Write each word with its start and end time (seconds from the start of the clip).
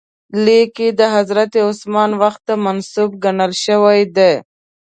لیک 0.43 0.73
یې 0.83 0.89
د 0.99 1.01
حضرت 1.15 1.51
عثمان 1.67 2.11
وخت 2.21 2.41
ته 2.47 2.53
منسوب 2.65 3.11
ګڼل 3.23 3.51
شوی 3.65 4.01
دی. 4.15 4.33